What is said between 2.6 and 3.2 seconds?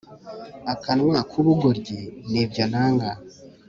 nanga